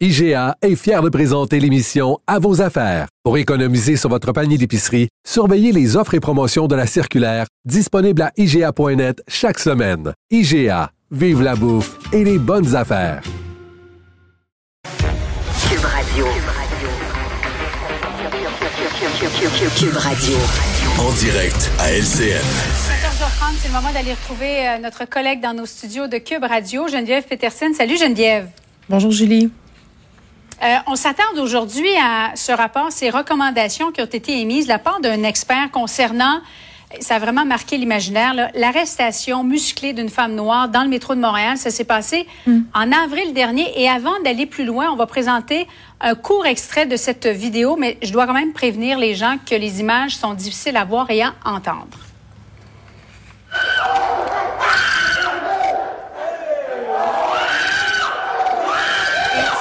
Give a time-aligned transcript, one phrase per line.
[0.00, 3.06] IGA est fier de présenter l'émission À vos affaires.
[3.22, 8.22] Pour économiser sur votre panier d'épicerie, surveillez les offres et promotions de la circulaire disponible
[8.22, 10.12] à IGA.net chaque semaine.
[10.32, 13.22] IGA, vive la bouffe et les bonnes affaires.
[15.70, 16.26] Cube Radio.
[19.78, 20.36] Cube Radio.
[20.98, 22.42] En direct à LCN.
[22.42, 26.88] 14h30, c'est le moment d'aller retrouver euh, notre collègue dans nos studios de Cube Radio,
[26.88, 27.72] Geneviève Peterson.
[27.76, 28.48] Salut Geneviève.
[28.88, 29.52] Bonjour Julie.
[30.64, 34.78] Euh, on s'attarde aujourd'hui à ce rapport, ces recommandations qui ont été émises de la
[34.78, 36.40] part d'un expert concernant,
[37.00, 41.56] ça a vraiment marqué l'imaginaire, l'arrestation musclée d'une femme noire dans le métro de Montréal.
[41.56, 43.80] Ça s'est passé en avril dernier.
[43.80, 45.66] Et avant d'aller plus loin, on va présenter
[46.00, 49.54] un court extrait de cette vidéo, mais je dois quand même prévenir les gens que
[49.54, 51.98] les images sont difficiles à voir et à entendre.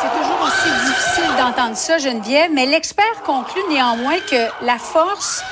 [0.00, 5.42] C'est toujours aussi difficile d'entendre ça, Geneviève, mais l'expert conclut néanmoins que la force,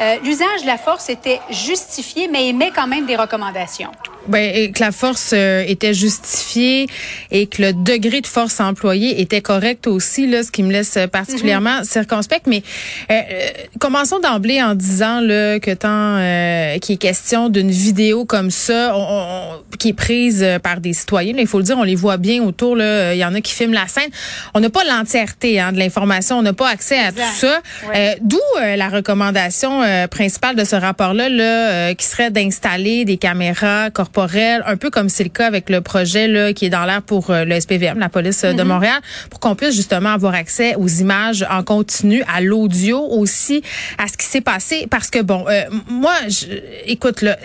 [0.00, 3.90] euh, l'usage de la force était justifié, mais émet quand même des recommandations.
[4.28, 6.86] Ben, et que la force euh, était justifiée
[7.30, 10.98] et que le degré de force employée était correct aussi, là, ce qui me laisse
[11.10, 12.46] particulièrement circonspect.
[12.46, 12.62] Mais
[13.10, 13.48] euh, euh,
[13.80, 18.92] commençons d'emblée en disant là, que tant euh, qu'il est question d'une vidéo comme ça,
[18.94, 21.94] on- on- qui est prise euh, par des citoyens, il faut le dire, on les
[21.94, 22.76] voit bien autour.
[22.76, 24.10] Là, il y en a qui filment la scène.
[24.54, 27.24] On n'a pas l'entièreté hein, de l'information, on n'a pas accès à Exact.
[27.30, 27.60] tout ça.
[27.88, 27.94] Ouais.
[27.96, 33.06] Euh, D'où euh, la recommandation euh, principale de ce rapport-là, là, euh, qui serait d'installer
[33.06, 36.70] des caméras corporelles, un peu comme c'est le cas avec le projet là, qui est
[36.70, 39.00] dans l'air pour euh, le SPVM, la police euh, de Montréal,
[39.30, 43.62] pour qu'on puisse justement avoir accès aux images en continu, à l'audio aussi,
[43.98, 44.86] à ce qui s'est passé.
[44.90, 46.46] Parce que bon, euh, moi, je,
[46.86, 47.36] écoute là.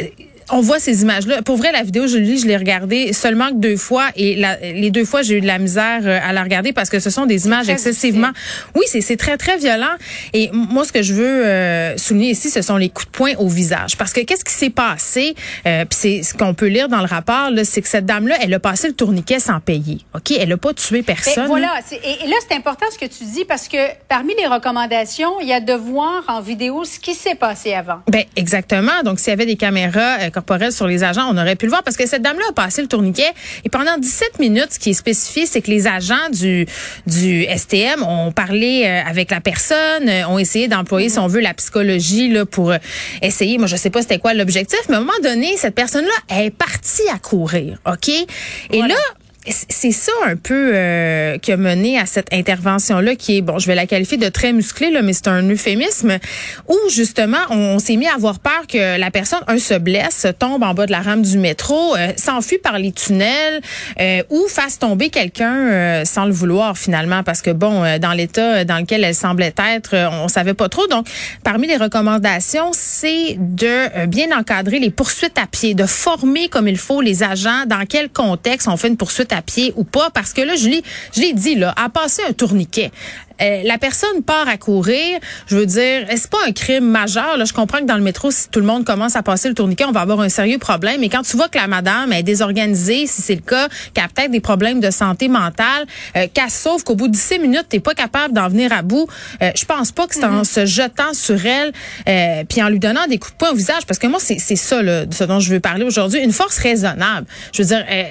[0.51, 1.41] On voit ces images-là.
[1.41, 4.57] Pour vrai, la vidéo, je lis, je l'ai regardée seulement que deux fois et la-
[4.57, 7.09] les deux fois, j'ai eu de la misère euh, à la regarder parce que ce
[7.09, 8.29] sont des images excessivement
[8.75, 9.95] oui, c'est c'est très très violent.
[10.33, 13.31] Et moi, ce que je veux euh, souligner ici, ce sont les coups de poing
[13.37, 13.97] au visage.
[13.97, 15.35] Parce que qu'est-ce qui s'est passé
[15.65, 18.35] euh, Puis c'est ce qu'on peut lire dans le rapport, là, c'est que cette dame-là,
[18.41, 19.99] elle a passé le tourniquet sans payer.
[20.13, 21.47] Ok, elle a pas tué Ben, personne.
[21.47, 21.73] voilà.
[21.91, 21.95] Et,
[22.25, 23.77] et là, c'est important ce que tu dis parce que
[24.09, 27.99] parmi les recommandations, il y a de voir en vidéo ce qui s'est passé avant.
[28.11, 29.01] Ben exactement.
[29.03, 30.29] Donc s'il y avait des caméras euh,
[30.71, 32.87] sur les agents, on aurait pu le voir parce que cette dame-là a passé le
[32.87, 33.31] tourniquet
[33.63, 36.65] et pendant 17 minutes, ce qui est spécifié, c'est que les agents du
[37.05, 41.39] du STM ont parlé euh, avec la personne, euh, ont essayé d'employer, si on veut,
[41.41, 42.77] la psychologie là pour euh,
[43.21, 43.57] essayer.
[43.57, 46.51] Moi, je sais pas c'était quoi l'objectif, mais à un moment donné, cette personne-là est
[46.51, 48.09] partie à courir, ok?
[48.09, 48.25] Et
[48.71, 48.95] Voilà.
[48.95, 48.99] là.
[49.47, 53.67] C'est ça un peu euh, qui a mené à cette intervention-là qui est, bon, je
[53.67, 56.17] vais la qualifier de très musclée, là, mais c'est un euphémisme,
[56.67, 60.63] où justement, on, s'est mis à avoir peur que la personne, un, se blesse, tombe
[60.63, 63.61] en bas de la rame du métro, euh, s'enfuit par les tunnels
[63.99, 68.13] euh, ou fasse tomber quelqu'un euh, sans le vouloir finalement, parce que, bon, euh, dans
[68.13, 70.87] l'état dans lequel elle semblait être, euh, on savait pas trop.
[70.87, 71.07] Donc,
[71.43, 76.77] parmi les recommandations, c'est de bien encadrer les poursuites à pied, de former comme il
[76.77, 80.41] faut les agents, dans quel contexte on fait une poursuite pied ou pas, parce que
[80.41, 80.83] là, je l'ai,
[81.15, 82.91] je l'ai dit, là, à passer un tourniquet.
[83.41, 87.37] Euh, la personne part à courir, je veux dire, c'est pas un crime majeur.
[87.37, 89.55] Là, je comprends que dans le métro, si tout le monde commence à passer le
[89.55, 91.01] tourniquet, on va avoir un sérieux problème.
[91.01, 94.07] Mais quand tu vois que la madame est désorganisée, si c'est le cas, qu'elle a
[94.07, 95.85] peut-être des problèmes de santé mentale,
[96.15, 98.81] euh, qu'elle se sauve, qu'au bout de 17 minutes, t'es pas capable d'en venir à
[98.81, 99.07] bout,
[99.41, 101.73] euh, je pense pas que c'est en se jetant sur elle,
[102.07, 104.39] euh, puis en lui donnant des coups de poing au visage, parce que moi, c'est
[104.55, 107.27] ça, là, de ce dont je veux parler aujourd'hui, une force raisonnable.
[107.53, 108.03] Je veux dire, euh,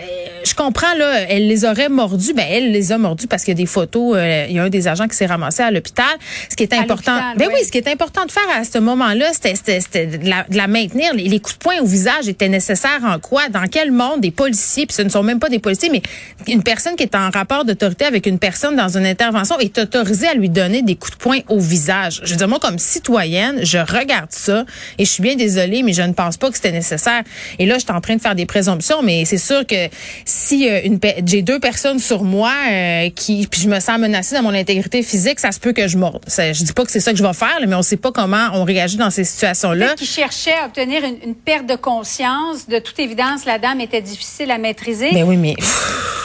[0.44, 3.56] je comprends, là, elle les aurait mordus, ben elle les a mordus parce qu'il y
[3.56, 6.04] a des photos, euh, il y a un des agents qui s'est ramassé à l'hôpital.
[6.50, 7.54] Ce qui est important, ben oui.
[7.54, 9.54] oui, ce qui est important de faire à ce moment-là, c'était-
[10.06, 11.14] de la, de la maintenir.
[11.14, 13.48] Les, les coups de poing au visage étaient nécessaires en quoi?
[13.48, 14.20] Dans quel monde?
[14.20, 16.02] Des policiers, puis ce ne sont même pas des policiers, mais
[16.46, 20.28] une personne qui est en rapport d'autorité avec une personne dans une intervention est autorisée
[20.28, 22.20] à lui donner des coups de poing au visage.
[22.24, 24.64] Je veux dire, moi, comme citoyenne, je regarde ça
[24.98, 27.22] et je suis bien désolée, mais je ne pense pas que c'était nécessaire.
[27.58, 29.88] Et là, je suis en train de faire des présomptions, mais c'est sûr que
[30.34, 34.34] si euh, une j'ai deux personnes sur moi euh, qui puis je me sens menacée
[34.34, 36.24] dans mon intégrité physique, ça se peut que je morde.
[36.26, 38.10] Ça, je dis pas que c'est ça que je vais faire, mais on sait pas
[38.10, 39.94] comment on réagit dans ces situations-là.
[39.94, 44.50] Qui cherchait à obtenir une, perte de conscience, de toute évidence, la dame était difficile
[44.50, 45.10] à maîtriser.
[45.12, 45.54] Mais ben oui, mais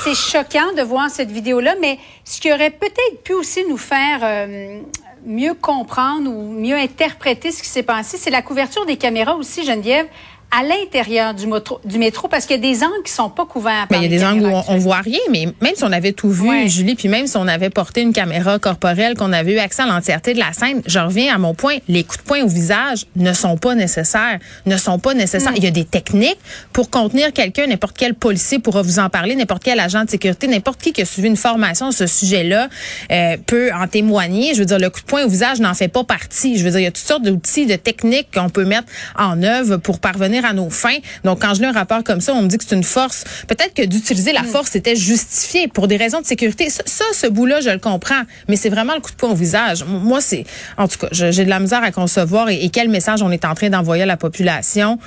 [0.04, 4.20] c'est choquant de voir cette vidéo-là, mais ce qui aurait peut-être pu aussi nous faire
[4.24, 4.80] euh,
[5.26, 9.64] mieux comprendre ou mieux interpréter ce qui s'est passé, c'est la couverture des caméras aussi,
[9.66, 10.08] Geneviève
[10.52, 11.46] à l'intérieur du,
[11.86, 13.86] du, métro parce qu'il y a des angles qui sont pas couverts.
[13.92, 16.14] Mais il y a des angles où on, voit rien, mais même si on avait
[16.14, 19.60] tout vu, Julie, puis même si on avait porté une caméra corporelle, qu'on avait eu
[19.60, 22.42] accès à l'entièreté de la scène, je reviens à mon point, les coups de poing
[22.44, 25.54] au visage ne sont pas nécessaires, ne sont pas nécessaires.
[25.56, 26.40] Il y a des techniques
[26.74, 30.48] pour contenir quelqu'un, n'importe quel policier pourra vous en parler, n'importe quel agent de sécurité,
[30.48, 32.70] n'importe qui qui a suivi une formation sur ce sujet-là
[33.12, 34.54] euh, peut en témoigner.
[34.54, 36.58] Je veux dire, le coup de poing au visage n'en fait pas partie.
[36.58, 38.88] Je veux dire, il y a toutes sortes d'outils, de techniques qu'on peut mettre
[39.18, 40.98] en œuvre pour parvenir à nos fins.
[41.24, 43.24] Donc, quand je lis un rapport comme ça, on me dit que c'est une force.
[43.48, 44.48] Peut-être que d'utiliser la mm.
[44.48, 46.70] force était justifié pour des raisons de sécurité.
[46.70, 48.22] Ça, ce bout-là, je le comprends.
[48.48, 49.84] Mais c'est vraiment le coup de poing au visage.
[49.86, 50.46] Moi, c'est,
[50.78, 53.56] en tout cas, j'ai de la misère à concevoir et, quel message on est en
[53.56, 55.00] train d'envoyer à la population.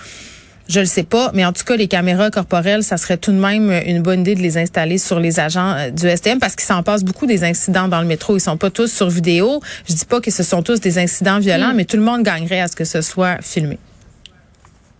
[0.68, 3.36] Je le sais pas, mais en tout cas, les caméras corporelles, ça serait tout de
[3.36, 6.64] même une bonne idée de les installer sur les agents euh, du STM parce qu'il
[6.64, 8.36] s'en passe beaucoup des incidents dans le métro.
[8.36, 9.60] Ils sont pas tous sur vidéo.
[9.88, 11.76] Je dis pas que ce sont tous des incidents violents, mm.
[11.76, 13.78] mais tout le monde gagnerait à ce que ce soit filmé.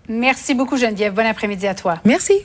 [0.09, 1.15] Merci beaucoup, Geneviève.
[1.15, 1.99] Bon après-midi à toi.
[2.05, 2.45] Merci.